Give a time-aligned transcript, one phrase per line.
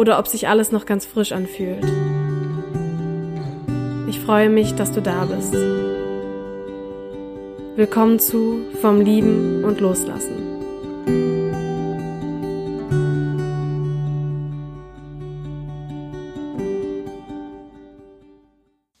[0.00, 1.84] oder ob sich alles noch ganz frisch anfühlt.
[4.08, 5.52] Ich freue mich, dass du da bist.
[7.76, 10.38] Willkommen zu Vom Lieben und Loslassen.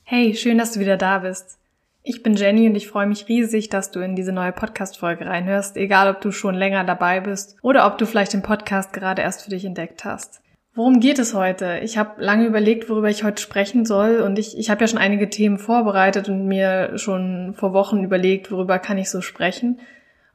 [0.04, 1.58] Hey, schön, dass du wieder da bist.
[2.02, 5.78] Ich bin Jenny und ich freue mich riesig, dass du in diese neue Podcast-Folge reinhörst,
[5.78, 9.44] egal ob du schon länger dabei bist oder ob du vielleicht den Podcast gerade erst
[9.44, 10.42] für dich entdeckt hast.
[10.74, 11.80] Worum geht es heute?
[11.82, 15.00] Ich habe lange überlegt, worüber ich heute sprechen soll und ich, ich habe ja schon
[15.00, 19.80] einige Themen vorbereitet und mir schon vor Wochen überlegt, worüber kann ich so sprechen.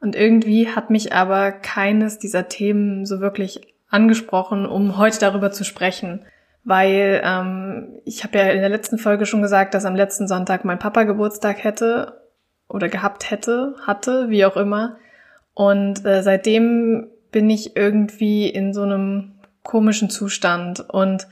[0.02, 5.64] Und irgendwie hat mich aber keines dieser Themen so wirklich angesprochen, um heute darüber zu
[5.64, 6.26] sprechen.
[6.66, 10.66] Weil ähm, ich habe ja in der letzten Folge schon gesagt, dass am letzten Sonntag
[10.66, 12.22] mein Papa Geburtstag hätte
[12.68, 14.98] oder gehabt hätte, hatte, wie auch immer.
[15.54, 19.35] Und äh, seitdem bin ich irgendwie in so einem
[19.66, 20.80] komischen Zustand.
[20.90, 21.28] Und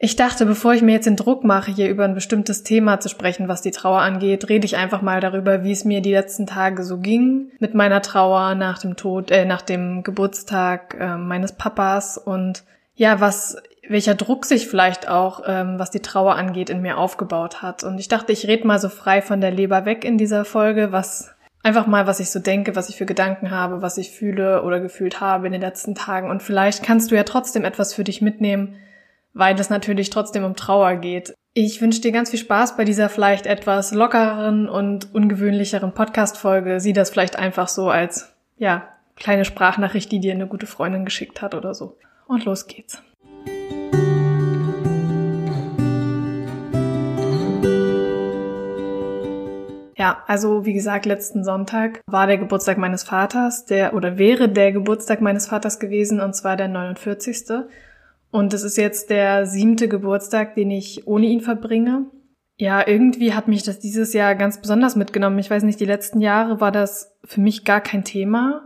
[0.00, 3.08] ich dachte, bevor ich mir jetzt den Druck mache, hier über ein bestimmtes Thema zu
[3.08, 6.46] sprechen, was die Trauer angeht, rede ich einfach mal darüber, wie es mir die letzten
[6.46, 11.52] Tage so ging mit meiner Trauer nach dem Tod, äh, nach dem Geburtstag äh, meines
[11.52, 12.64] Papas und
[12.96, 13.56] ja, was,
[13.88, 17.82] welcher Druck sich vielleicht auch, ähm, was die Trauer angeht, in mir aufgebaut hat.
[17.84, 20.92] Und ich dachte, ich rede mal so frei von der Leber weg in dieser Folge,
[20.92, 21.33] was
[21.64, 24.80] Einfach mal, was ich so denke, was ich für Gedanken habe, was ich fühle oder
[24.80, 26.28] gefühlt habe in den letzten Tagen.
[26.28, 28.76] Und vielleicht kannst du ja trotzdem etwas für dich mitnehmen,
[29.32, 31.32] weil es natürlich trotzdem um Trauer geht.
[31.54, 36.80] Ich wünsche dir ganz viel Spaß bei dieser vielleicht etwas lockereren und ungewöhnlicheren Podcast-Folge.
[36.80, 38.86] Sieh das vielleicht einfach so als, ja,
[39.16, 41.96] kleine Sprachnachricht, die dir eine gute Freundin geschickt hat oder so.
[42.26, 43.02] Und los geht's.
[49.96, 54.72] Ja, also wie gesagt, letzten Sonntag war der Geburtstag meines Vaters, der oder wäre der
[54.72, 57.44] Geburtstag meines Vaters gewesen und zwar der 49.
[58.30, 62.06] Und es ist jetzt der siebte Geburtstag, den ich ohne ihn verbringe.
[62.56, 65.38] Ja, irgendwie hat mich das dieses Jahr ganz besonders mitgenommen.
[65.38, 68.62] Ich weiß nicht, die letzten Jahre war das für mich gar kein Thema.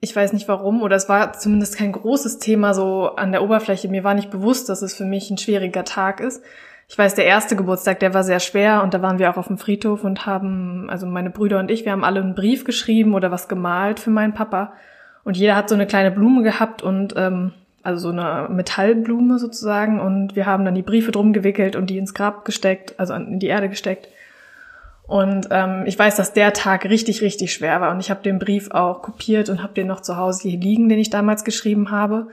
[0.00, 3.88] Ich weiß nicht warum, oder es war zumindest kein großes Thema so an der Oberfläche.
[3.88, 6.42] Mir war nicht bewusst, dass es für mich ein schwieriger Tag ist
[6.90, 9.46] ich weiß, der erste Geburtstag, der war sehr schwer und da waren wir auch auf
[9.46, 13.14] dem Friedhof und haben, also meine Brüder und ich, wir haben alle einen Brief geschrieben
[13.14, 14.72] oder was gemalt für meinen Papa.
[15.22, 17.52] Und jeder hat so eine kleine Blume gehabt und ähm,
[17.84, 21.96] also so eine Metallblume sozusagen und wir haben dann die Briefe drum gewickelt und die
[21.96, 24.08] ins Grab gesteckt, also in die Erde gesteckt.
[25.06, 28.40] Und ähm, ich weiß, dass der Tag richtig, richtig schwer war und ich habe den
[28.40, 31.92] Brief auch kopiert und habe den noch zu Hause hier liegen, den ich damals geschrieben
[31.92, 32.26] habe.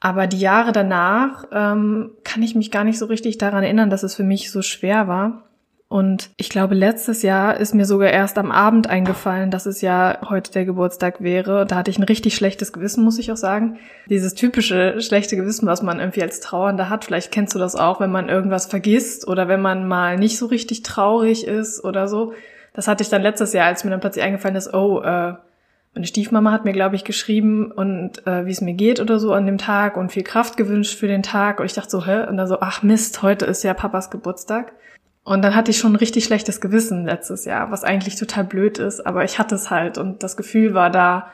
[0.00, 4.04] Aber die Jahre danach ähm, kann ich mich gar nicht so richtig daran erinnern, dass
[4.04, 5.44] es für mich so schwer war.
[5.88, 10.18] Und ich glaube, letztes Jahr ist mir sogar erst am Abend eingefallen, dass es ja
[10.28, 11.64] heute der Geburtstag wäre.
[11.64, 13.78] Da hatte ich ein richtig schlechtes Gewissen, muss ich auch sagen.
[14.10, 17.06] Dieses typische schlechte Gewissen, was man irgendwie als Trauernder hat.
[17.06, 20.44] Vielleicht kennst du das auch, wenn man irgendwas vergisst oder wenn man mal nicht so
[20.46, 22.34] richtig traurig ist oder so.
[22.74, 25.34] Das hatte ich dann letztes Jahr, als mir dann plötzlich eingefallen ist, oh, äh,
[25.98, 29.32] meine Stiefmama hat mir, glaube ich, geschrieben und äh, wie es mir geht oder so
[29.32, 31.58] an dem Tag und viel Kraft gewünscht für den Tag.
[31.58, 32.28] Und ich dachte so, hä?
[32.28, 34.74] Und dann so, ach Mist, heute ist ja Papas Geburtstag.
[35.24, 38.78] Und dann hatte ich schon ein richtig schlechtes Gewissen letztes Jahr, was eigentlich total blöd
[38.78, 41.32] ist, aber ich hatte es halt und das Gefühl war da,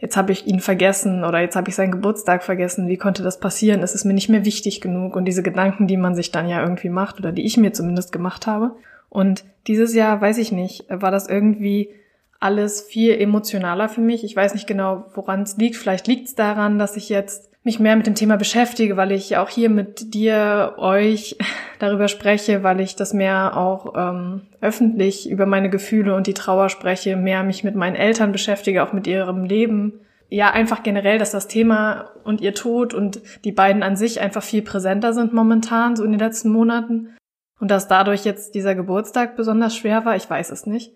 [0.00, 3.38] jetzt habe ich ihn vergessen oder jetzt habe ich seinen Geburtstag vergessen, wie konnte das
[3.38, 3.84] passieren?
[3.84, 6.60] Es ist mir nicht mehr wichtig genug und diese Gedanken, die man sich dann ja
[6.60, 8.72] irgendwie macht oder die ich mir zumindest gemacht habe.
[9.08, 11.94] Und dieses Jahr, weiß ich nicht, war das irgendwie
[12.40, 14.24] alles viel emotionaler für mich.
[14.24, 15.76] Ich weiß nicht genau, woran es liegt.
[15.76, 19.36] Vielleicht liegt es daran, dass ich jetzt mich mehr mit dem Thema beschäftige, weil ich
[19.36, 21.36] auch hier mit dir, euch
[21.78, 26.70] darüber spreche, weil ich das mehr auch ähm, öffentlich über meine Gefühle und die Trauer
[26.70, 30.00] spreche, mehr mich mit meinen Eltern beschäftige, auch mit ihrem Leben.
[30.30, 34.42] Ja, einfach generell, dass das Thema und ihr Tod und die beiden an sich einfach
[34.42, 37.16] viel präsenter sind momentan, so in den letzten Monaten.
[37.58, 40.92] Und dass dadurch jetzt dieser Geburtstag besonders schwer war, ich weiß es nicht.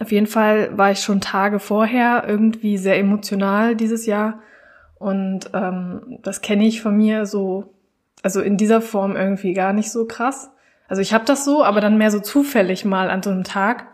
[0.00, 4.40] Auf jeden Fall war ich schon Tage vorher irgendwie sehr emotional dieses Jahr.
[4.98, 7.72] Und ähm, das kenne ich von mir so,
[8.22, 10.50] also in dieser Form irgendwie gar nicht so krass.
[10.88, 13.86] Also ich habe das so, aber dann mehr so zufällig mal an so einem Tag.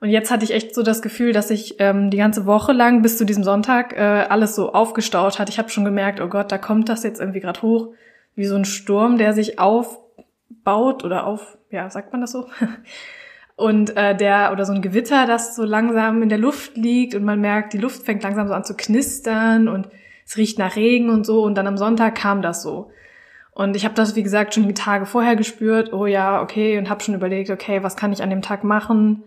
[0.00, 3.02] Und jetzt hatte ich echt so das Gefühl, dass ich ähm, die ganze Woche lang
[3.02, 5.48] bis zu diesem Sonntag äh, alles so aufgestaut hat.
[5.48, 7.88] Ich habe schon gemerkt, oh Gott, da kommt das jetzt irgendwie gerade hoch,
[8.36, 12.48] wie so ein Sturm, der sich aufbaut oder auf, ja, sagt man das so?
[13.58, 17.24] und äh, der oder so ein Gewitter, das so langsam in der Luft liegt und
[17.24, 19.88] man merkt, die Luft fängt langsam so an zu knistern und
[20.24, 21.42] es riecht nach Regen und so.
[21.42, 22.92] Und dann am Sonntag kam das so.
[23.50, 25.92] Und ich habe das, wie gesagt, schon die Tage vorher gespürt.
[25.92, 26.78] Oh ja, okay.
[26.78, 29.24] Und habe schon überlegt, okay, was kann ich an dem Tag machen?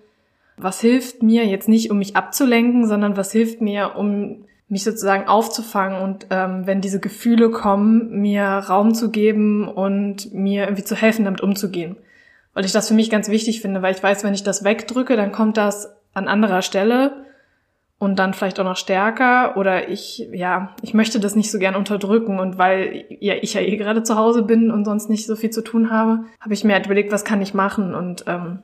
[0.56, 5.28] Was hilft mir jetzt nicht, um mich abzulenken, sondern was hilft mir, um mich sozusagen
[5.28, 10.96] aufzufangen und ähm, wenn diese Gefühle kommen, mir Raum zu geben und mir irgendwie zu
[10.96, 11.98] helfen, damit umzugehen.
[12.54, 15.16] Weil ich das für mich ganz wichtig finde, weil ich weiß, wenn ich das wegdrücke,
[15.16, 17.26] dann kommt das an anderer Stelle
[17.98, 21.76] und dann vielleicht auch noch stärker oder ich, ja, ich möchte das nicht so gern
[21.76, 25.36] unterdrücken und weil ja, ich ja eh gerade zu Hause bin und sonst nicht so
[25.36, 28.64] viel zu tun habe, habe ich mir halt überlegt, was kann ich machen und ähm,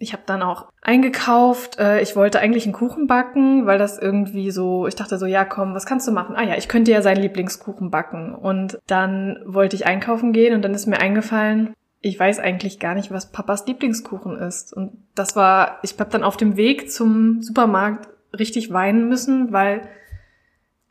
[0.00, 1.78] ich habe dann auch eingekauft.
[1.78, 5.44] Äh, ich wollte eigentlich einen Kuchen backen, weil das irgendwie so, ich dachte so, ja
[5.44, 6.36] komm, was kannst du machen?
[6.36, 8.34] Ah ja, ich könnte ja seinen Lieblingskuchen backen.
[8.34, 12.94] Und dann wollte ich einkaufen gehen und dann ist mir eingefallen, ich weiß eigentlich gar
[12.94, 14.72] nicht, was Papas Lieblingskuchen ist.
[14.72, 18.08] Und das war, ich habe dann auf dem Weg zum Supermarkt
[18.38, 19.88] richtig weinen müssen, weil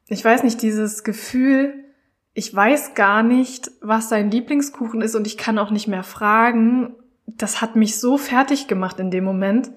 [0.09, 1.73] ich weiß nicht, dieses Gefühl,
[2.33, 6.95] ich weiß gar nicht, was sein Lieblingskuchen ist und ich kann auch nicht mehr fragen,
[7.25, 9.71] das hat mich so fertig gemacht in dem Moment.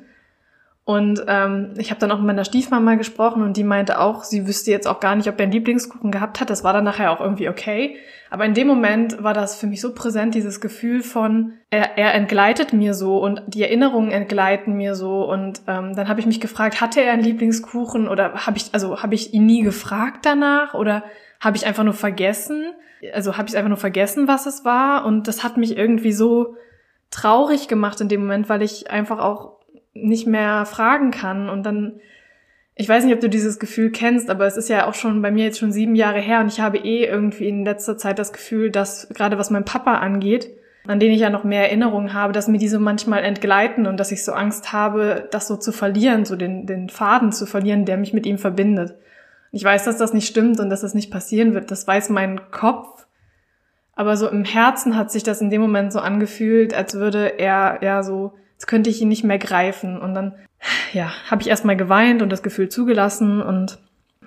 [0.90, 4.48] Und ähm, ich habe dann auch mit meiner Stiefmama gesprochen und die meinte auch, sie
[4.48, 6.50] wüsste jetzt auch gar nicht, ob er einen Lieblingskuchen gehabt hat.
[6.50, 7.96] Das war dann nachher auch irgendwie okay.
[8.28, 12.14] Aber in dem Moment war das für mich so präsent, dieses Gefühl von, er, er
[12.14, 15.31] entgleitet mir so und die Erinnerungen entgleiten mir so.
[15.31, 19.00] Und ähm, dann habe ich mich gefragt, hatte er einen Lieblingskuchen oder habe ich, also
[19.00, 21.04] habe ich ihn nie gefragt danach oder
[21.38, 22.64] habe ich einfach nur vergessen?
[23.14, 25.04] Also habe ich einfach nur vergessen, was es war.
[25.04, 26.56] Und das hat mich irgendwie so
[27.12, 29.59] traurig gemacht in dem Moment, weil ich einfach auch
[30.02, 32.00] nicht mehr fragen kann und dann
[32.81, 35.31] ich weiß nicht, ob du dieses Gefühl kennst, aber es ist ja auch schon bei
[35.31, 38.32] mir jetzt schon sieben Jahre her und ich habe eh irgendwie in letzter Zeit das
[38.32, 40.50] Gefühl, dass gerade was mein Papa angeht,
[40.87, 44.12] an den ich ja noch mehr Erinnerungen habe, dass mir diese manchmal entgleiten und dass
[44.12, 47.99] ich so Angst habe, das so zu verlieren, so den, den Faden zu verlieren, der
[47.99, 48.94] mich mit ihm verbindet.
[49.52, 51.70] Ich weiß, dass das nicht stimmt und dass das nicht passieren wird.
[51.70, 53.06] Das weiß mein Kopf.
[53.94, 57.81] Aber so im Herzen hat sich das in dem Moment so angefühlt, als würde er
[57.82, 59.98] ja so Jetzt könnte ich ihn nicht mehr greifen.
[59.98, 60.34] Und dann,
[60.92, 63.78] ja, habe ich erstmal geweint und das Gefühl zugelassen und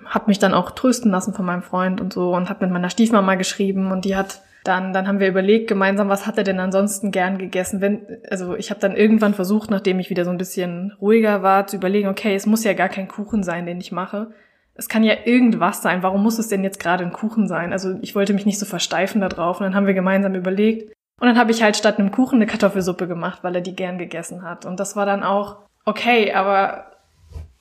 [0.04, 2.90] habe mich dann auch trösten lassen von meinem Freund und so und habe mit meiner
[2.90, 6.58] Stiefmama geschrieben und die hat dann, dann haben wir überlegt gemeinsam, was hat er denn
[6.58, 7.80] ansonsten gern gegessen?
[7.80, 11.68] Wenn, also ich habe dann irgendwann versucht, nachdem ich wieder so ein bisschen ruhiger war,
[11.68, 14.32] zu überlegen, okay, es muss ja gar kein Kuchen sein, den ich mache.
[14.74, 16.02] Es kann ja irgendwas sein.
[16.02, 17.72] Warum muss es denn jetzt gerade ein Kuchen sein?
[17.72, 19.60] Also ich wollte mich nicht so versteifen da drauf.
[19.60, 22.46] Und dann haben wir gemeinsam überlegt, und dann habe ich halt statt einem Kuchen eine
[22.46, 24.66] Kartoffelsuppe gemacht, weil er die gern gegessen hat.
[24.66, 26.92] Und das war dann auch okay, aber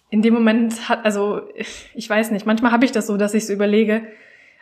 [0.10, 3.48] in dem Moment hat, also ich weiß nicht, manchmal habe ich das so, dass ich
[3.48, 4.04] so überlege,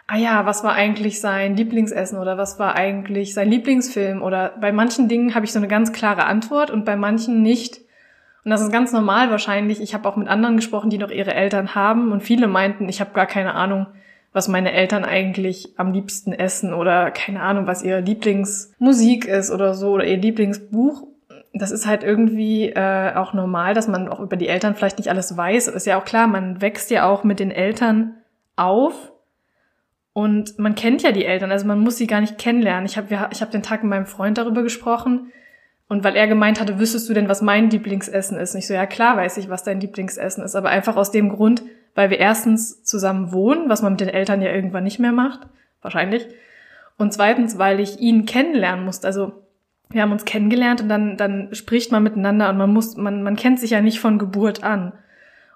[0.07, 4.71] ah ja, was war eigentlich sein Lieblingsessen oder was war eigentlich sein Lieblingsfilm oder bei
[4.71, 7.77] manchen Dingen habe ich so eine ganz klare Antwort und bei manchen nicht.
[8.43, 9.81] Und das ist ganz normal wahrscheinlich.
[9.81, 13.00] Ich habe auch mit anderen gesprochen, die noch ihre Eltern haben und viele meinten, ich
[13.00, 13.88] habe gar keine Ahnung,
[14.33, 19.73] was meine Eltern eigentlich am liebsten essen oder keine Ahnung, was ihre Lieblingsmusik ist oder
[19.73, 21.07] so oder ihr Lieblingsbuch.
[21.53, 25.09] Das ist halt irgendwie äh, auch normal, dass man auch über die Eltern vielleicht nicht
[25.09, 25.67] alles weiß.
[25.67, 28.15] Ist ja auch klar, man wächst ja auch mit den Eltern
[28.55, 29.11] auf
[30.13, 32.85] und man kennt ja die Eltern, also man muss sie gar nicht kennenlernen.
[32.85, 35.31] Ich habe ich hab den Tag mit meinem Freund darüber gesprochen
[35.89, 38.53] und weil er gemeint hatte, wüsstest du denn, was mein Lieblingsessen ist?
[38.53, 41.27] Und ich so, ja klar weiß ich, was dein Lieblingsessen ist, aber einfach aus dem
[41.27, 41.63] Grund,
[41.95, 45.41] weil wir erstens zusammen wohnen, was man mit den Eltern ja irgendwann nicht mehr macht,
[45.81, 46.27] wahrscheinlich.
[46.98, 49.07] Und zweitens, weil ich ihn kennenlernen musste.
[49.07, 49.33] Also
[49.89, 53.36] wir haben uns kennengelernt und dann, dann spricht man miteinander und man muss, man, man
[53.36, 54.93] kennt sich ja nicht von Geburt an.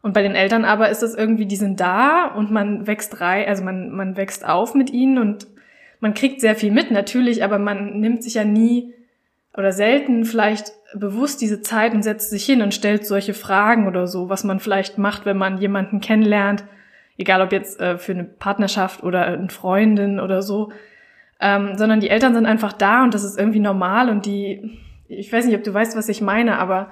[0.02, 3.48] Und bei den Eltern aber ist es irgendwie, die sind da und man wächst rein,
[3.48, 5.48] also man, man wächst auf mit ihnen und
[6.00, 8.95] man kriegt sehr viel mit, natürlich, aber man nimmt sich ja nie
[9.58, 14.08] oder selten vielleicht bewusst diese Zeit und setzt sich hin und stellt solche Fragen oder
[14.08, 16.66] so, was man vielleicht macht, wenn man jemanden kennenlernt,
[17.18, 20.72] egal ob jetzt äh, für eine Partnerschaft oder eine Freundin oder so,
[21.40, 25.32] ähm, sondern die Eltern sind einfach da und das ist irgendwie normal und die, ich
[25.32, 26.92] weiß nicht, ob du weißt, was ich meine, aber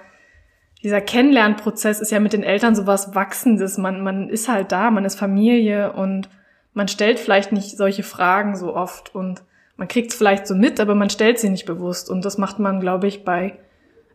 [0.84, 3.78] dieser Kennenlernprozess ist ja mit den Eltern sowas Wachsendes.
[3.78, 6.30] Man, man ist halt da, man ist Familie und
[6.74, 9.44] man stellt vielleicht nicht solche Fragen so oft und
[9.76, 12.10] man kriegt es vielleicht so mit, aber man stellt sie nicht bewusst.
[12.10, 13.58] Und das macht man, glaube ich, bei,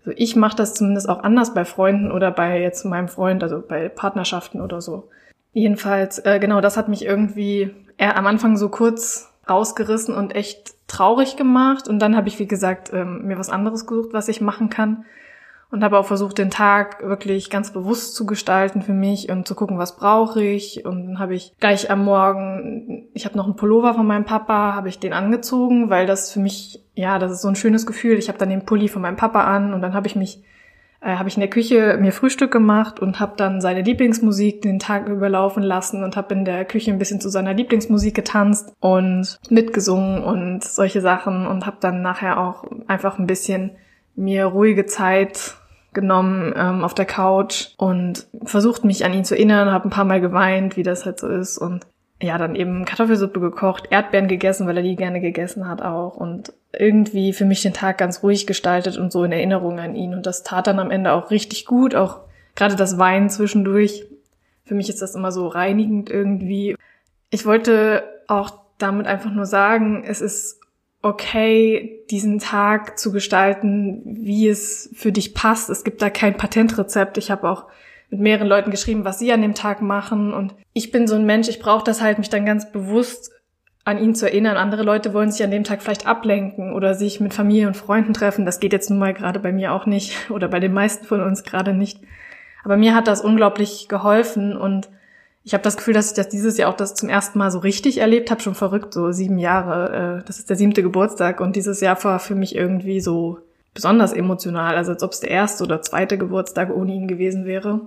[0.00, 3.62] also ich mache das zumindest auch anders bei Freunden oder bei jetzt meinem Freund, also
[3.66, 5.08] bei Partnerschaften oder so.
[5.52, 10.74] Jedenfalls, äh, genau, das hat mich irgendwie eher am Anfang so kurz rausgerissen und echt
[10.86, 11.88] traurig gemacht.
[11.88, 15.04] Und dann habe ich, wie gesagt, ähm, mir was anderes gesucht, was ich machen kann
[15.70, 19.54] und habe auch versucht, den Tag wirklich ganz bewusst zu gestalten für mich und zu
[19.54, 20.86] gucken, was brauche ich.
[20.86, 24.74] Und dann habe ich gleich am Morgen, ich habe noch einen Pullover von meinem Papa,
[24.74, 28.18] habe ich den angezogen, weil das für mich, ja, das ist so ein schönes Gefühl.
[28.18, 30.42] Ich habe dann den Pulli von meinem Papa an und dann habe ich mich,
[31.02, 34.78] äh, habe ich in der Küche mir Frühstück gemacht und habe dann seine Lieblingsmusik den
[34.78, 39.38] Tag überlaufen lassen und habe in der Küche ein bisschen zu seiner Lieblingsmusik getanzt und
[39.50, 43.72] mitgesungen und solche Sachen und habe dann nachher auch einfach ein bisschen
[44.18, 45.57] mir ruhige Zeit
[45.92, 50.04] genommen ähm, auf der Couch und versucht mich an ihn zu erinnern, habe ein paar
[50.04, 51.86] Mal geweint, wie das halt so ist und
[52.20, 56.52] ja, dann eben Kartoffelsuppe gekocht, Erdbeeren gegessen, weil er die gerne gegessen hat auch und
[56.72, 60.26] irgendwie für mich den Tag ganz ruhig gestaltet und so in Erinnerung an ihn und
[60.26, 62.20] das tat dann am Ende auch richtig gut, auch
[62.54, 64.04] gerade das Weinen zwischendurch.
[64.64, 66.76] Für mich ist das immer so reinigend irgendwie.
[67.30, 70.57] Ich wollte auch damit einfach nur sagen, es ist
[71.02, 75.70] okay, diesen Tag zu gestalten, wie es für dich passt.
[75.70, 77.18] Es gibt da kein Patentrezept.
[77.18, 77.66] Ich habe auch
[78.10, 80.32] mit mehreren Leuten geschrieben, was sie an dem Tag machen.
[80.32, 83.30] Und ich bin so ein Mensch, ich brauche das halt, mich dann ganz bewusst
[83.84, 84.56] an ihn zu erinnern.
[84.56, 88.12] Andere Leute wollen sich an dem Tag vielleicht ablenken oder sich mit Familie und Freunden
[88.12, 88.44] treffen.
[88.44, 91.20] Das geht jetzt nun mal gerade bei mir auch nicht oder bei den meisten von
[91.22, 92.00] uns gerade nicht.
[92.64, 94.90] Aber mir hat das unglaublich geholfen und
[95.48, 97.58] ich habe das Gefühl, dass ich das dieses Jahr auch das zum ersten Mal so
[97.58, 100.18] richtig erlebt habe, schon verrückt, so sieben Jahre.
[100.20, 103.38] Äh, das ist der siebte Geburtstag und dieses Jahr war für mich irgendwie so
[103.72, 107.80] besonders emotional, also als ob es der erste oder zweite Geburtstag ohne ihn gewesen wäre.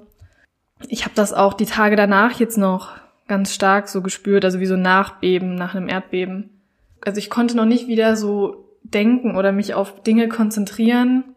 [0.87, 2.93] Ich habe das auch die Tage danach jetzt noch
[3.27, 6.49] ganz stark so gespürt, also wie so Nachbeben nach einem Erdbeben.
[7.05, 11.30] Also ich konnte noch nicht wieder so denken oder mich auf Dinge konzentrieren,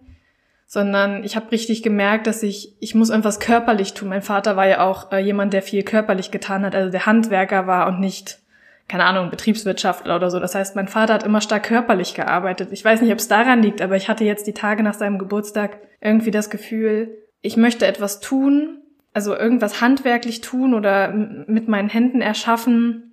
[0.74, 4.08] sondern ich habe richtig gemerkt, dass ich, ich muss irgendwas körperlich tun.
[4.08, 7.68] Mein Vater war ja auch äh, jemand, der viel körperlich getan hat, also der Handwerker
[7.68, 8.40] war und nicht,
[8.88, 10.40] keine Ahnung, Betriebswirtschaftler oder so.
[10.40, 12.70] Das heißt, mein Vater hat immer stark körperlich gearbeitet.
[12.72, 15.20] Ich weiß nicht, ob es daran liegt, aber ich hatte jetzt die Tage nach seinem
[15.20, 18.78] Geburtstag irgendwie das Gefühl, ich möchte etwas tun,
[19.12, 23.12] also irgendwas handwerklich tun oder mit meinen Händen erschaffen,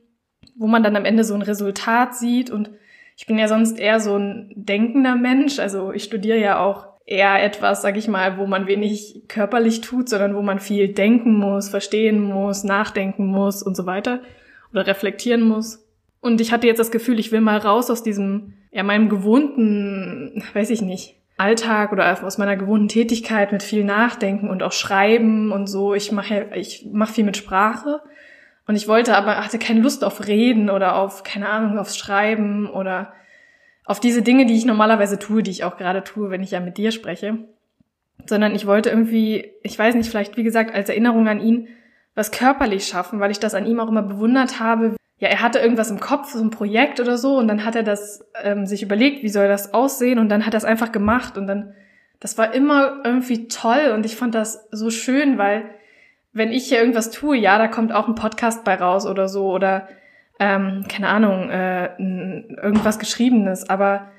[0.55, 2.71] wo man dann am Ende so ein Resultat sieht und
[3.15, 7.43] ich bin ja sonst eher so ein denkender Mensch, also ich studiere ja auch eher
[7.43, 11.69] etwas, sag ich mal, wo man wenig körperlich tut, sondern wo man viel denken muss,
[11.69, 14.21] verstehen muss, nachdenken muss und so weiter
[14.71, 15.85] oder reflektieren muss.
[16.21, 20.43] Und ich hatte jetzt das Gefühl, ich will mal raus aus diesem, ja, meinem gewohnten,
[20.53, 25.51] weiß ich nicht, Alltag oder aus meiner gewohnten Tätigkeit mit viel Nachdenken und auch Schreiben
[25.51, 25.93] und so.
[25.93, 28.01] Ich mache ich mache viel mit Sprache
[28.67, 32.69] und ich wollte aber hatte keine Lust auf Reden oder auf keine Ahnung aufs Schreiben
[32.69, 33.11] oder
[33.85, 36.59] auf diese Dinge, die ich normalerweise tue, die ich auch gerade tue, wenn ich ja
[36.59, 37.37] mit dir spreche,
[38.25, 41.67] sondern ich wollte irgendwie, ich weiß nicht, vielleicht wie gesagt als Erinnerung an ihn,
[42.15, 44.95] was körperlich schaffen, weil ich das an ihm auch immer bewundert habe.
[45.17, 47.83] Ja, er hatte irgendwas im Kopf, so ein Projekt oder so, und dann hat er
[47.83, 51.37] das ähm, sich überlegt, wie soll das aussehen, und dann hat er es einfach gemacht,
[51.37, 51.73] und dann,
[52.19, 55.65] das war immer irgendwie toll, und ich fand das so schön, weil
[56.33, 59.51] wenn ich hier irgendwas tue, ja, da kommt auch ein Podcast bei raus oder so,
[59.51, 59.87] oder
[60.39, 61.91] ähm, keine Ahnung, äh,
[62.49, 64.11] irgendwas Geschriebenes, aber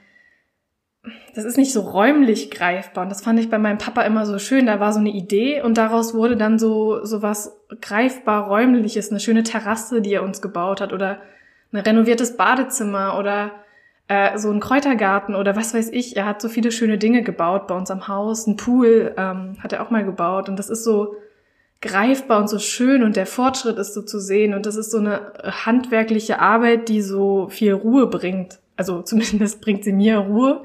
[1.35, 3.05] das ist nicht so räumlich greifbar.
[3.05, 4.67] Und das fand ich bei meinem Papa immer so schön.
[4.67, 9.19] Da war so eine Idee und daraus wurde dann so, so was greifbar räumliches, eine
[9.19, 11.19] schöne Terrasse, die er uns gebaut hat oder
[11.73, 13.51] ein renoviertes Badezimmer oder
[14.07, 16.17] äh, so ein Kräutergarten oder was weiß ich.
[16.17, 18.47] Er hat so viele schöne Dinge gebaut bei uns am Haus.
[18.47, 21.17] Ein Pool ähm, hat er auch mal gebaut und das ist so,
[21.83, 24.99] greifbar und so schön und der Fortschritt ist so zu sehen und das ist so
[24.99, 28.61] eine handwerkliche Arbeit, die so viel Ruhe bringt.
[28.77, 30.63] Also zumindest bringt sie mir Ruhe,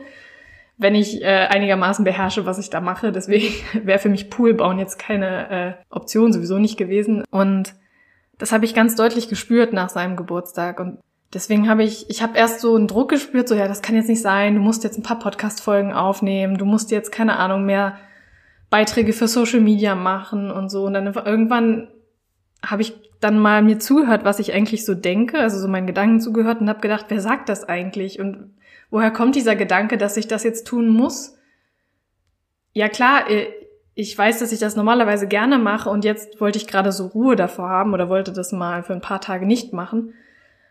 [0.77, 3.11] wenn ich äh, einigermaßen beherrsche, was ich da mache.
[3.11, 3.53] Deswegen
[3.85, 7.23] wäre für mich Poolbauen jetzt keine äh, Option sowieso nicht gewesen.
[7.31, 7.73] Und
[8.37, 10.99] das habe ich ganz deutlich gespürt nach seinem Geburtstag und
[11.33, 14.07] Deswegen habe ich, ich habe erst so einen Druck gespürt, so ja, das kann jetzt
[14.07, 17.97] nicht sein, du musst jetzt ein paar Podcast-Folgen aufnehmen, du musst jetzt, keine Ahnung, mehr
[18.69, 20.85] Beiträge für Social Media machen und so.
[20.85, 21.87] Und dann irgendwann
[22.65, 26.19] habe ich dann mal mir zugehört, was ich eigentlich so denke, also so meinen Gedanken
[26.19, 28.55] zugehört und habe gedacht, wer sagt das eigentlich und
[28.89, 31.37] woher kommt dieser Gedanke, dass ich das jetzt tun muss?
[32.73, 33.47] Ja klar, äh,
[33.95, 37.35] ich weiß, dass ich das normalerweise gerne mache und jetzt wollte ich gerade so Ruhe
[37.35, 40.13] davor haben oder wollte das mal für ein paar Tage nicht machen.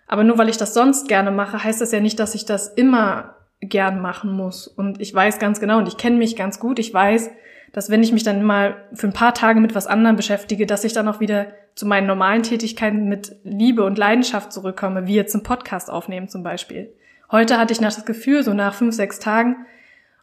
[0.07, 2.69] Aber nur weil ich das sonst gerne mache, heißt das ja nicht, dass ich das
[2.69, 4.69] immer gern machen muss.
[4.69, 7.31] Und ich weiß ganz genau und ich kenne mich ganz gut, ich weiß,
[7.76, 10.83] dass wenn ich mich dann mal für ein paar Tage mit was anderem beschäftige, dass
[10.83, 15.35] ich dann auch wieder zu meinen normalen Tätigkeiten mit Liebe und Leidenschaft zurückkomme, wie jetzt
[15.35, 16.95] ein Podcast aufnehmen zum Beispiel.
[17.30, 19.66] Heute hatte ich nach das Gefühl, so nach fünf, sechs Tagen,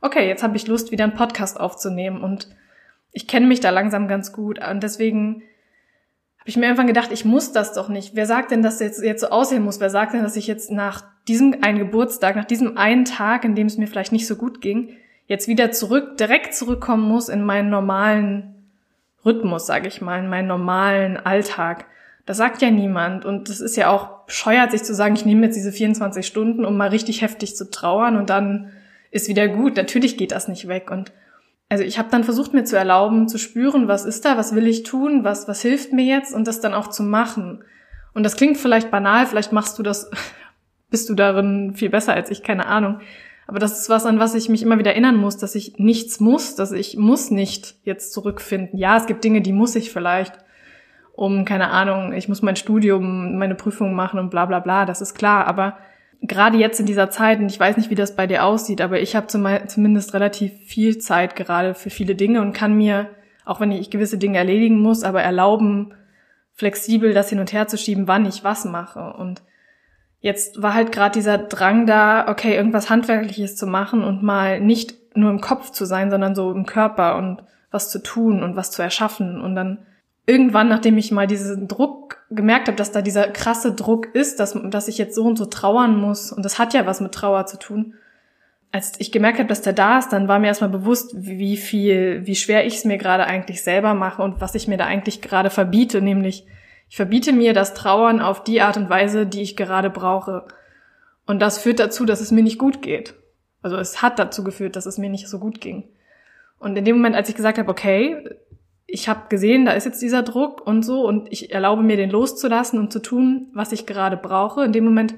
[0.02, 2.48] okay, jetzt habe ich Lust, wieder einen Podcast aufzunehmen und
[3.12, 5.44] ich kenne mich da langsam ganz gut und deswegen
[6.40, 8.16] habe ich mir irgendwann gedacht, ich muss das doch nicht.
[8.16, 9.80] Wer sagt denn, dass jetzt jetzt so aussehen muss?
[9.80, 13.54] Wer sagt denn, dass ich jetzt nach diesem einen Geburtstag, nach diesem einen Tag, in
[13.54, 14.98] dem es mir vielleicht nicht so gut ging,
[15.34, 18.54] jetzt wieder zurück, direkt zurückkommen muss in meinen normalen
[19.26, 21.86] Rhythmus, sage ich mal, in meinen normalen Alltag.
[22.26, 25.46] Das sagt ja niemand und das ist ja auch bescheuert, sich zu sagen, ich nehme
[25.46, 28.72] jetzt diese 24 Stunden, um mal richtig heftig zu trauern und dann
[29.12, 29.76] ist wieder gut.
[29.76, 31.12] Natürlich geht das nicht weg und
[31.68, 34.68] also ich habe dann versucht mir zu erlauben, zu spüren, was ist da, was will
[34.68, 37.64] ich tun, was was hilft mir jetzt und das dann auch zu machen.
[38.14, 40.12] Und das klingt vielleicht banal, vielleicht machst du das,
[40.92, 43.00] bist du darin viel besser als ich, keine Ahnung.
[43.54, 46.20] Aber das ist was, an was ich mich immer wieder erinnern muss, dass ich nichts
[46.20, 48.80] muss, dass ich muss nicht jetzt zurückfinden.
[48.80, 50.34] Ja, es gibt Dinge, die muss ich vielleicht,
[51.12, 55.02] um, keine Ahnung, ich muss mein Studium, meine Prüfung machen und bla bla bla, das
[55.02, 55.46] ist klar.
[55.46, 55.78] Aber
[56.24, 59.00] gerade jetzt in dieser Zeit, und ich weiß nicht, wie das bei dir aussieht, aber
[59.00, 63.12] ich habe zumindest relativ viel Zeit gerade für viele Dinge und kann mir,
[63.46, 65.94] auch wenn ich gewisse Dinge erledigen muss, aber erlauben,
[66.54, 69.14] flexibel das hin und her zu schieben, wann ich was mache.
[69.14, 69.44] Und
[70.24, 74.96] jetzt war halt gerade dieser Drang da, okay, irgendwas Handwerkliches zu machen und mal nicht
[75.16, 78.72] nur im Kopf zu sein, sondern so im Körper und was zu tun und was
[78.72, 79.42] zu erschaffen.
[79.42, 79.80] Und dann
[80.26, 84.58] irgendwann, nachdem ich mal diesen Druck gemerkt habe, dass da dieser krasse Druck ist, dass,
[84.64, 87.46] dass ich jetzt so und so trauern muss, und das hat ja was mit Trauer
[87.46, 87.96] zu tun,
[88.72, 92.26] als ich gemerkt habe, dass der da ist, dann war mir erstmal bewusst, wie viel,
[92.26, 95.22] wie schwer ich es mir gerade eigentlich selber mache und was ich mir da eigentlich
[95.22, 96.48] gerade verbiete, nämlich
[96.94, 100.46] ich verbiete mir das Trauern auf die Art und Weise, die ich gerade brauche.
[101.26, 103.16] Und das führt dazu, dass es mir nicht gut geht.
[103.64, 105.90] Also es hat dazu geführt, dass es mir nicht so gut ging.
[106.60, 108.30] Und in dem Moment, als ich gesagt habe, okay,
[108.86, 112.12] ich habe gesehen, da ist jetzt dieser Druck und so und ich erlaube mir den
[112.12, 114.64] loszulassen und zu tun, was ich gerade brauche.
[114.64, 115.16] In dem Moment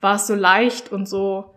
[0.00, 1.54] war es so leicht und so,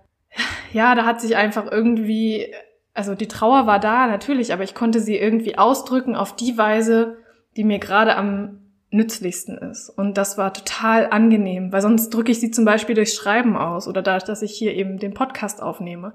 [0.73, 2.53] ja, da hat sich einfach irgendwie,
[2.93, 7.17] also die Trauer war da natürlich, aber ich konnte sie irgendwie ausdrücken auf die Weise,
[7.57, 8.59] die mir gerade am
[8.91, 9.89] nützlichsten ist.
[9.89, 13.87] Und das war total angenehm, weil sonst drücke ich sie zum Beispiel durch Schreiben aus
[13.87, 16.13] oder dadurch, dass ich hier eben den Podcast aufnehme.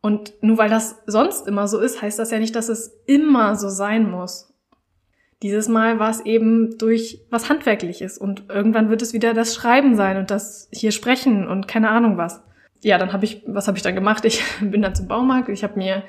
[0.00, 3.56] Und nur weil das sonst immer so ist, heißt das ja nicht, dass es immer
[3.56, 4.54] so sein muss.
[5.42, 9.94] Dieses Mal war es eben durch was Handwerkliches und irgendwann wird es wieder das Schreiben
[9.96, 12.42] sein und das hier sprechen und keine Ahnung was.
[12.82, 14.24] Ja, dann habe ich, was habe ich dann gemacht?
[14.24, 16.02] Ich bin dann zum Baumarkt, ich habe mir,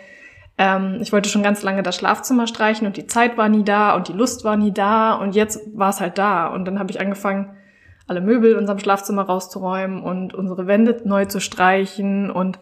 [0.61, 3.95] ähm, ich wollte schon ganz lange das Schlafzimmer streichen und die Zeit war nie da
[3.95, 6.91] und die Lust war nie da und jetzt war es halt da und dann habe
[6.91, 7.57] ich angefangen,
[8.05, 12.59] alle Möbel in unserem Schlafzimmer rauszuräumen und unsere Wände neu zu streichen und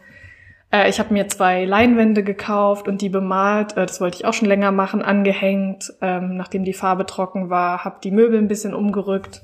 [0.71, 3.75] äh, ich habe mir zwei Leinwände gekauft und die bemalt.
[3.75, 7.83] Äh, das wollte ich auch schon länger machen, angehängt, ähm, nachdem die Farbe trocken war.
[7.83, 9.41] Habe die Möbel ein bisschen umgerückt.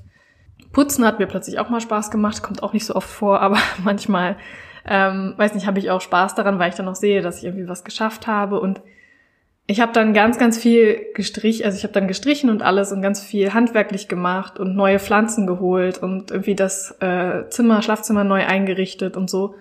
[0.71, 3.57] Putzen hat mir plötzlich auch mal Spaß gemacht, kommt auch nicht so oft vor, aber
[3.83, 4.37] manchmal,
[4.87, 7.45] ähm, weiß nicht, habe ich auch Spaß daran, weil ich dann auch sehe, dass ich
[7.45, 8.81] irgendwie was geschafft habe und
[9.67, 13.01] ich habe dann ganz, ganz viel gestrichen, also ich habe dann gestrichen und alles und
[13.01, 18.45] ganz viel handwerklich gemacht und neue Pflanzen geholt und irgendwie das äh, Zimmer, Schlafzimmer neu
[18.45, 19.55] eingerichtet und so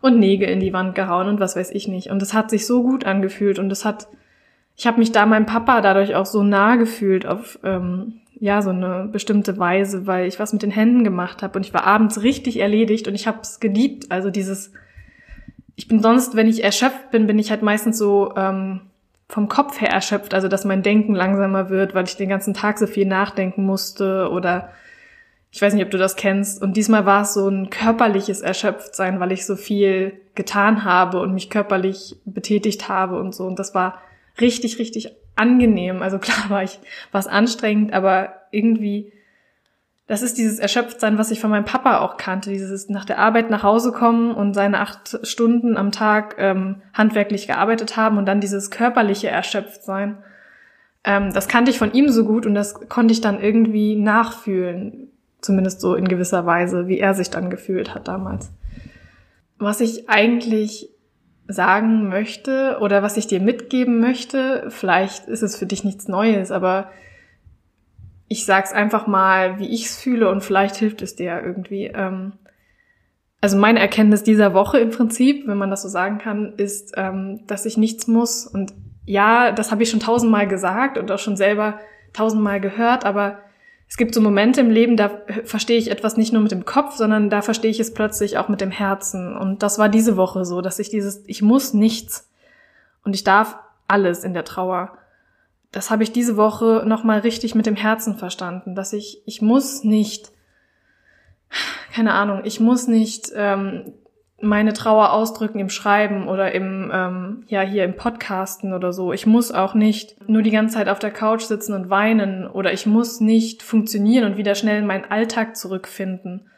[0.00, 2.10] und Nägel in die Wand gehauen und was weiß ich nicht.
[2.10, 4.08] Und es hat sich so gut angefühlt und es hat,
[4.76, 8.70] ich habe mich da meinem Papa dadurch auch so nah gefühlt auf ähm, ja so
[8.70, 12.22] eine bestimmte Weise, weil ich was mit den Händen gemacht habe und ich war abends
[12.22, 14.10] richtig erledigt und ich habe es geliebt.
[14.10, 14.72] Also dieses,
[15.76, 18.80] ich bin sonst, wenn ich erschöpft bin, bin ich halt meistens so ähm,
[19.28, 22.78] vom Kopf her erschöpft, also dass mein Denken langsamer wird, weil ich den ganzen Tag
[22.78, 24.70] so viel nachdenken musste oder
[25.50, 26.60] ich weiß nicht, ob du das kennst.
[26.60, 31.32] Und diesmal war es so ein körperliches Erschöpftsein, weil ich so viel getan habe und
[31.32, 33.46] mich körperlich betätigt habe und so.
[33.46, 34.00] Und das war
[34.40, 36.02] richtig, richtig angenehm.
[36.02, 36.78] Also klar war ich,
[37.12, 39.12] war es anstrengend, aber irgendwie,
[40.06, 42.50] das ist dieses Erschöpftsein, was ich von meinem Papa auch kannte.
[42.50, 47.46] Dieses nach der Arbeit nach Hause kommen und seine acht Stunden am Tag ähm, handwerklich
[47.46, 50.18] gearbeitet haben und dann dieses körperliche Erschöpftsein.
[51.04, 55.10] Ähm, das kannte ich von ihm so gut und das konnte ich dann irgendwie nachfühlen
[55.44, 58.50] Zumindest so in gewisser Weise, wie er sich dann gefühlt hat damals.
[59.58, 60.88] Was ich eigentlich
[61.46, 66.50] sagen möchte oder was ich dir mitgeben möchte, vielleicht ist es für dich nichts Neues,
[66.50, 66.90] aber
[68.28, 71.86] ich sag's einfach mal, wie ich's fühle und vielleicht hilft es dir irgendwie.
[71.86, 72.32] Ähm,
[73.40, 77.46] also meine Erkenntnis dieser Woche im Prinzip, wenn man das so sagen kann, ist, ähm,
[77.46, 78.46] dass ich nichts muss.
[78.46, 78.72] Und
[79.04, 81.78] ja, das habe ich schon tausendmal gesagt und auch schon selber
[82.14, 83.40] tausendmal gehört, aber
[83.94, 86.96] es gibt so Momente im Leben, da verstehe ich etwas nicht nur mit dem Kopf,
[86.96, 89.36] sondern da verstehe ich es plötzlich auch mit dem Herzen.
[89.36, 92.28] Und das war diese Woche so, dass ich dieses, ich muss nichts
[93.04, 94.98] und ich darf alles in der Trauer.
[95.70, 99.84] Das habe ich diese Woche nochmal richtig mit dem Herzen verstanden, dass ich, ich muss
[99.84, 100.32] nicht
[101.92, 103.92] keine Ahnung, ich muss nicht ähm,
[104.40, 109.12] meine Trauer ausdrücken im Schreiben oder im, ähm, ja, hier im Podcasten oder so.
[109.12, 112.72] Ich muss auch nicht nur die ganze Zeit auf der Couch sitzen und weinen oder
[112.72, 116.48] ich muss nicht funktionieren und wieder schnell in meinen Alltag zurückfinden.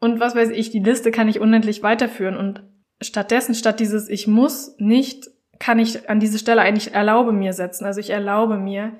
[0.00, 2.62] Und was weiß ich, die Liste kann ich unendlich weiterführen und
[3.00, 7.84] stattdessen, statt dieses Ich muss nicht, kann ich an diese Stelle eigentlich erlaube mir setzen.
[7.84, 8.92] Also ich erlaube mir,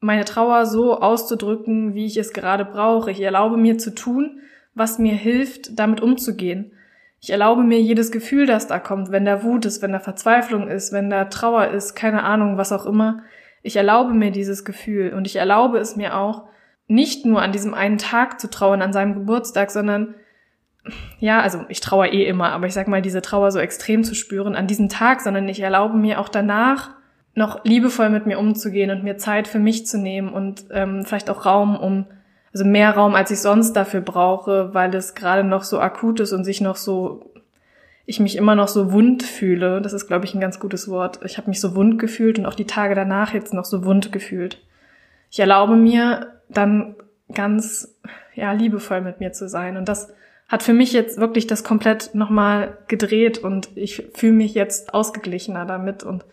[0.00, 3.10] meine Trauer so auszudrücken, wie ich es gerade brauche.
[3.10, 4.40] Ich erlaube mir zu tun,
[4.74, 6.71] was mir hilft, damit umzugehen.
[7.22, 10.66] Ich erlaube mir jedes Gefühl, das da kommt, wenn da Wut ist, wenn da Verzweiflung
[10.66, 13.22] ist, wenn da Trauer ist, keine Ahnung, was auch immer.
[13.62, 16.42] Ich erlaube mir dieses Gefühl und ich erlaube es mir auch,
[16.88, 20.16] nicht nur an diesem einen Tag zu trauern, an seinem Geburtstag, sondern
[21.20, 24.16] ja, also ich trauere eh immer, aber ich sag mal, diese Trauer so extrem zu
[24.16, 26.90] spüren an diesem Tag, sondern ich erlaube mir auch danach
[27.36, 31.30] noch liebevoll mit mir umzugehen und mir Zeit für mich zu nehmen und ähm, vielleicht
[31.30, 32.06] auch Raum, um
[32.52, 36.32] also mehr Raum, als ich sonst dafür brauche, weil es gerade noch so akut ist
[36.32, 37.32] und sich noch so,
[38.04, 39.80] ich mich immer noch so wund fühle.
[39.80, 41.20] Das ist, glaube ich, ein ganz gutes Wort.
[41.24, 44.12] Ich habe mich so wund gefühlt und auch die Tage danach jetzt noch so wund
[44.12, 44.60] gefühlt.
[45.30, 46.94] Ich erlaube mir dann
[47.32, 47.96] ganz,
[48.34, 49.78] ja, liebevoll mit mir zu sein.
[49.78, 50.12] Und das
[50.48, 55.64] hat für mich jetzt wirklich das komplett nochmal gedreht und ich fühle mich jetzt ausgeglichener
[55.64, 56.26] damit und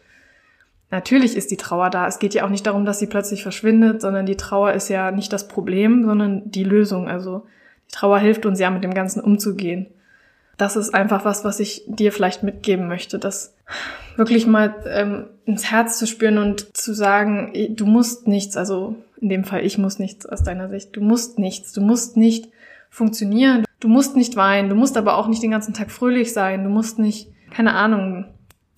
[0.91, 2.08] Natürlich ist die Trauer da.
[2.08, 5.12] Es geht ja auch nicht darum, dass sie plötzlich verschwindet, sondern die Trauer ist ja
[5.12, 7.08] nicht das Problem, sondern die Lösung.
[7.08, 7.45] Also
[7.89, 9.88] die Trauer hilft uns ja, mit dem Ganzen umzugehen.
[10.58, 13.56] Das ist einfach was, was ich dir vielleicht mitgeben möchte, das
[14.17, 19.30] wirklich mal ähm, ins Herz zu spüren und zu sagen, du musst nichts, also in
[19.30, 22.49] dem Fall ich muss nichts aus deiner Sicht, du musst nichts, du musst nicht
[22.89, 26.65] funktionieren, du musst nicht weinen, du musst aber auch nicht den ganzen Tag fröhlich sein,
[26.65, 28.25] du musst nicht, keine Ahnung,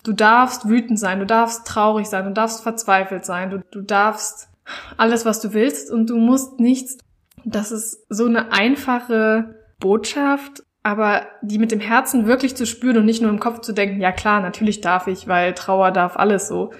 [0.04, 4.48] Du darfst wütend sein, du darfst traurig sein, du darfst verzweifelt sein, du, du darfst
[4.96, 6.98] alles, was du willst und du musst nichts.
[7.44, 13.04] Das ist so eine einfache Botschaft, aber die mit dem Herzen wirklich zu spüren und
[13.04, 16.48] nicht nur im Kopf zu denken, ja klar, natürlich darf ich, weil Trauer darf alles
[16.48, 16.72] so.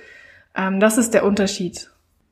[0.56, 1.90] Ähm, das ist der Unterschied.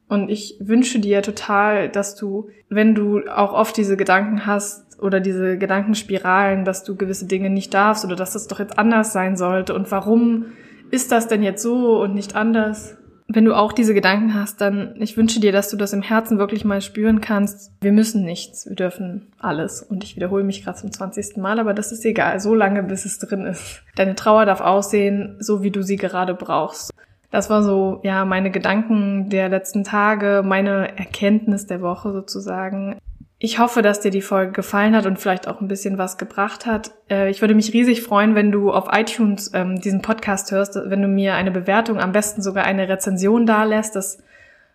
[0.09, 5.21] Und ich wünsche dir total, dass du, wenn du auch oft diese Gedanken hast oder
[5.21, 9.37] diese Gedankenspiralen, dass du gewisse Dinge nicht darfst oder dass das doch jetzt anders sein
[9.37, 10.47] sollte und warum
[10.91, 12.97] ist das denn jetzt so und nicht anders?
[13.33, 16.39] Wenn du auch diese Gedanken hast, dann ich wünsche dir, dass du das im Herzen
[16.39, 17.71] wirklich mal spüren kannst.
[17.81, 19.83] Wir müssen nichts, wir dürfen alles.
[19.83, 21.37] Und ich wiederhole mich gerade zum 20.
[21.37, 23.83] Mal, aber das ist egal, so lange bis es drin ist.
[23.95, 26.91] Deine Trauer darf aussehen, so wie du sie gerade brauchst.
[27.31, 32.97] Das war so, ja, meine Gedanken der letzten Tage, meine Erkenntnis der Woche sozusagen.
[33.43, 36.67] Ich hoffe, dass dir die Folge gefallen hat und vielleicht auch ein bisschen was gebracht
[36.67, 36.91] hat.
[37.09, 41.01] Äh, ich würde mich riesig freuen, wenn du auf iTunes ähm, diesen Podcast hörst, wenn
[41.01, 43.97] du mir eine Bewertung, am besten sogar eine Rezension dalässt.
[43.97, 44.23] Das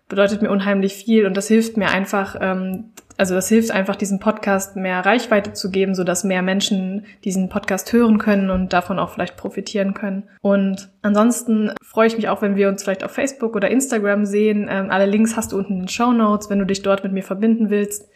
[0.10, 2.86] bedeutet mir unheimlich viel und das hilft mir einfach, ähm,
[3.17, 7.49] also das hilft einfach, diesen Podcast mehr Reichweite zu geben, so dass mehr Menschen diesen
[7.49, 10.23] Podcast hören können und davon auch vielleicht profitieren können.
[10.41, 14.67] Und ansonsten freue ich mich auch, wenn wir uns vielleicht auf Facebook oder Instagram sehen.
[14.71, 17.13] Ähm, alle Links hast du unten in den Show Notes, wenn du dich dort mit
[17.13, 18.10] mir verbinden willst.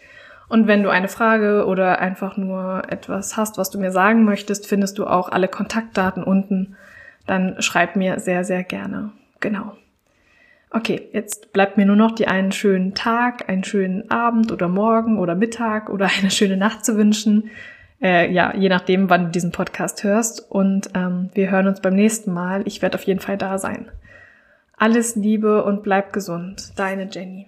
[0.49, 4.67] Und wenn du eine Frage oder einfach nur etwas hast, was du mir sagen möchtest,
[4.67, 6.75] findest du auch alle Kontaktdaten unten.
[7.27, 9.11] Dann schreib mir sehr, sehr gerne.
[9.39, 9.73] Genau.
[10.71, 15.19] Okay, jetzt bleibt mir nur noch die einen schönen Tag, einen schönen Abend oder Morgen
[15.19, 17.51] oder Mittag oder eine schöne Nacht zu wünschen.
[18.01, 20.51] Äh, ja, je nachdem, wann du diesen Podcast hörst.
[20.51, 22.63] Und ähm, wir hören uns beim nächsten Mal.
[22.65, 23.91] Ich werde auf jeden Fall da sein.
[24.77, 26.73] Alles Liebe und bleib gesund.
[26.77, 27.47] Deine Jenny.